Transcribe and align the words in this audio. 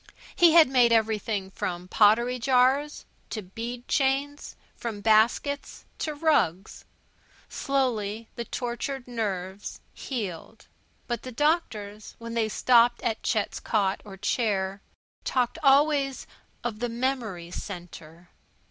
He 0.35 0.53
had 0.53 0.67
made 0.67 0.91
everything 0.91 1.51
from 1.51 1.87
pottery 1.87 2.39
jars 2.39 3.05
to 3.29 3.43
bead 3.43 3.87
chains; 3.87 4.55
from 4.75 4.99
baskets 4.99 5.85
to 5.99 6.15
rugs. 6.15 6.85
Slowly 7.49 8.27
the 8.35 8.43
tortured 8.45 9.07
nerves 9.07 9.79
healed. 9.93 10.65
But 11.05 11.21
the 11.21 11.31
doctors, 11.31 12.15
when 12.17 12.33
they 12.33 12.49
stopped 12.49 13.03
at 13.03 13.21
Chet's 13.21 13.59
cot 13.59 14.01
or 14.03 14.17
chair, 14.17 14.81
talked 15.23 15.59
always 15.61 16.25
of 16.63 16.79
"the 16.79 16.89
memory 16.89 17.51
centre." 17.51 18.29